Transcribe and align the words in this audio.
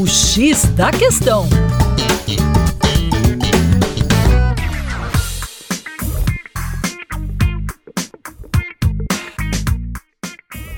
O 0.00 0.06
X 0.06 0.64
da 0.74 0.90
Questão. 0.90 1.46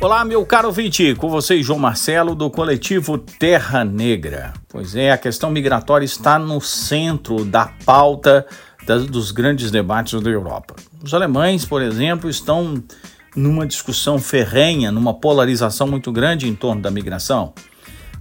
Olá, 0.01 0.25
meu 0.25 0.45
caro 0.45 0.67
ouvinte, 0.67 1.15
com 1.15 1.31
vocês, 1.31 1.65
João 1.65 1.79
Marcelo, 1.79 2.35
do 2.35 2.51
coletivo 2.51 3.17
Terra 3.17 3.85
Negra. 3.85 4.55
Pois 4.69 4.97
é, 4.97 5.13
a 5.13 5.17
questão 5.17 5.53
migratória 5.53 6.05
está 6.05 6.37
no 6.37 6.61
centro 6.61 7.45
da 7.45 7.67
pauta 7.87 8.45
das, 8.85 9.07
dos 9.07 9.31
grandes 9.31 9.71
debates 9.71 10.21
da 10.21 10.31
Europa. 10.31 10.75
Os 11.01 11.15
alemães, 11.15 11.65
por 11.65 11.81
exemplo, 11.81 12.29
estão 12.29 12.83
numa 13.37 13.69
discussão 13.69 14.19
ferrenha, 14.19 14.91
numa 14.91 15.15
polarização 15.15 15.87
muito 15.87 16.11
grande 16.11 16.49
em 16.49 16.57
torno 16.57 16.83
da 16.83 16.91
migração. 16.91 17.53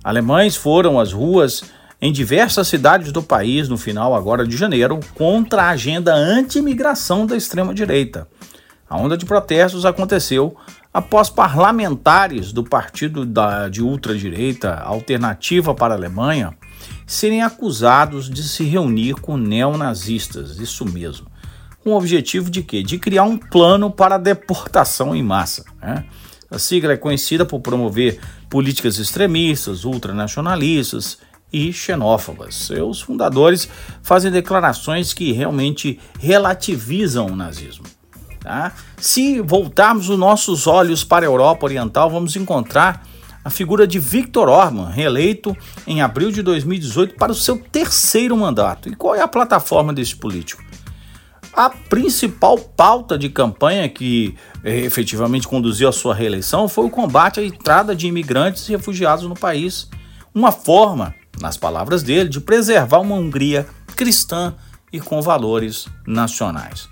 Alemães 0.04 0.56
foram 0.56 1.00
às 1.00 1.14
ruas 1.14 1.64
em 2.02 2.12
diversas 2.12 2.68
cidades 2.68 3.12
do 3.12 3.22
país 3.22 3.70
no 3.70 3.78
final 3.78 4.16
agora 4.16 4.46
de 4.46 4.58
janeiro 4.58 5.00
contra 5.14 5.64
a 5.64 5.70
agenda 5.70 6.14
anti-imigração 6.14 7.28
da 7.28 7.38
extrema-direita. 7.38 8.28
A 8.90 8.98
onda 8.98 9.16
de 9.16 9.26
protestos 9.26 9.86
aconteceu 9.86 10.56
após 10.94 11.30
parlamentares 11.30 12.52
do 12.52 12.64
partido 12.64 13.26
da, 13.26 13.70
de 13.70 13.82
ultradireita 13.82 14.76
Alternativa 14.76 15.74
para 15.74 15.94
a 15.94 15.98
Alemanha 15.98 16.54
serem 17.06 17.44
acusados 17.44 18.30
de 18.30 18.44
se 18.44 18.64
reunir 18.64 19.14
com 19.16 19.38
neonazistas, 19.38 20.58
isso 20.60 20.84
mesmo. 20.86 21.28
Com 21.84 21.92
o 21.92 21.98
objetivo 21.98 22.50
de 22.50 22.64
quê? 22.64 22.84
De 22.84 22.98
criar 22.98 23.24
um 23.24 23.38
plano 23.38 23.90
para 23.90 24.18
deportação 24.18 25.16
em 25.16 25.24
massa. 25.24 25.64
Né? 25.82 26.06
A 26.52 26.60
sigla 26.60 26.94
é 26.94 26.98
conhecida 26.98 27.46
por 27.46 27.62
promover 27.62 28.20
políticas 28.50 28.98
extremistas, 29.00 29.86
ultranacionalistas 29.86 31.18
e 31.52 31.72
xenófobas. 31.72 32.56
Seus 32.56 33.02
fundadores 33.02 33.70
fazem 34.04 34.30
declarações 34.30 35.14
que 35.14 35.32
realmente 35.32 35.98
relativizam 36.20 37.28
o 37.28 37.36
nazismo. 37.36 37.86
Tá? 38.42 38.74
Se 38.98 39.40
voltarmos 39.40 40.10
os 40.10 40.20
nossos 40.20 40.68
olhos 40.68 41.06
para 41.06 41.26
a 41.26 41.30
Europa 41.30 41.66
Oriental, 41.66 42.10
vamos 42.10 42.36
encontrar 42.36 43.08
a 43.44 43.50
figura 43.50 43.88
de 43.88 43.98
Viktor 43.98 44.50
Orban, 44.50 44.90
reeleito 44.90 45.56
em 45.88 46.02
abril 46.02 46.32
de 46.32 46.42
2018 46.42 47.16
para 47.16 47.32
o 47.32 47.36
seu 47.36 47.58
terceiro 47.58 48.36
mandato. 48.36 48.90
E 48.90 48.96
qual 48.96 49.16
é 49.16 49.22
a 49.22 49.28
plataforma 49.28 49.94
desse 49.94 50.16
político? 50.16 50.64
A 51.54 51.70
principal 51.70 52.58
pauta 52.58 53.18
de 53.18 53.28
campanha 53.30 53.90
que 53.90 54.36
eh, 54.64 54.80
efetivamente 54.80 55.48
conduziu 55.48 55.90
à 55.90 55.92
sua 55.92 56.16
reeleição 56.16 56.68
foi 56.70 56.86
o 56.86 56.90
combate 56.90 57.42
à 57.42 57.44
entrada 57.44 57.94
de 57.94 58.08
imigrantes 58.08 58.70
e 58.70 58.72
refugiados 58.72 59.26
no 59.26 59.36
país. 59.36 59.90
Uma 60.34 60.52
forma, 60.52 61.14
nas 61.42 61.58
palavras 61.58 62.04
dele, 62.04 62.30
de 62.30 62.40
preservar 62.40 63.00
uma 63.00 63.16
Hungria 63.16 63.68
cristã 63.98 64.56
e 64.94 65.00
com 65.00 65.22
valores 65.22 65.88
nacionais. 66.08 66.88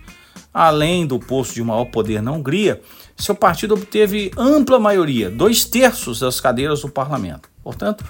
Além 0.53 1.07
do 1.07 1.19
posto 1.19 1.53
de 1.53 1.63
maior 1.63 1.85
poder 1.85 2.21
na 2.21 2.31
Hungria, 2.33 2.81
seu 3.15 3.35
partido 3.35 3.75
obteve 3.75 4.31
ampla 4.37 4.77
maioria, 4.77 5.29
dois 5.29 5.63
terços 5.63 6.19
das 6.19 6.41
cadeiras 6.41 6.81
do 6.81 6.89
parlamento. 6.89 7.49
Portanto, 7.63 8.03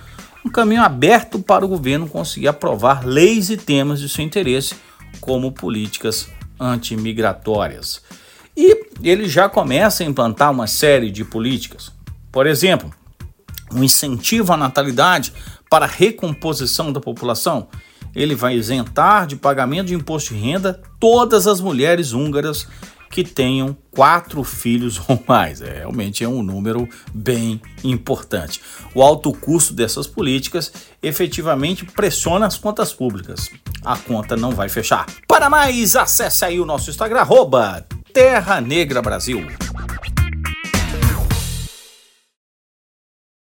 um 0.44 0.50
caminho 0.50 0.82
aberto 0.82 1.40
para 1.40 1.64
o 1.66 1.68
governo 1.68 2.08
conseguir 2.08 2.48
aprovar 2.48 3.06
leis 3.06 3.50
e 3.52 3.58
temas 3.58 4.00
de 4.00 4.10
seu 4.10 4.24
interesse, 4.24 4.76
como 5.20 5.52
políticas 5.52 6.30
antimigratórias. 6.60 8.02
E 8.56 8.88
ele 9.02 9.28
já 9.28 9.48
começa 9.48 10.04
a 10.04 10.06
implantar 10.06 10.52
uma 10.52 10.68
série 10.68 11.10
de 11.12 11.24
políticas. 11.24 11.92
Por 12.32 12.46
exemplo, 12.46 12.94
um 13.72 13.84
incentivo 13.84 14.52
à 14.52 14.58
natalidade 14.58 15.34
para 15.70 15.86
recomposição 15.86 16.92
da 16.92 17.00
população 17.00 17.68
ele 18.16 18.36
vai 18.36 18.56
isentar 18.56 19.28
de 19.28 19.36
pagamento 19.36 19.88
de 19.88 19.94
imposto 19.94 20.34
de 20.34 20.40
renda 20.40 20.82
todas 21.00 21.48
as 21.48 21.62
mulheres 21.62 22.12
húngaras 22.12 22.68
que 23.10 23.24
tenham 23.24 23.76
quatro 23.92 24.44
filhos 24.44 25.02
ou 25.08 25.22
mais. 25.28 25.62
É, 25.62 25.80
realmente 25.80 26.24
é 26.24 26.28
um 26.28 26.44
número 26.44 26.88
bem 27.14 27.62
importante. 27.84 28.62
O 28.94 29.02
alto 29.02 29.32
custo 29.34 29.74
dessas 29.74 30.08
políticas 30.08 30.72
efetivamente 31.02 31.86
pressiona 31.86 32.46
as 32.46 32.58
contas 32.58 32.94
públicas. 32.94 33.50
A 33.84 33.98
conta 33.98 34.36
não 34.36 34.52
vai 34.52 34.70
fechar. 34.70 35.06
Para 35.28 35.50
mais, 35.50 35.96
acesse 35.96 36.46
aí 36.46 36.60
o 36.60 36.66
nosso 36.66 36.90
Instagram, 36.90 37.22
arroba 37.22 37.86
Terra 38.14 38.60
Negra 38.60 39.02
Brasil. 39.02 39.46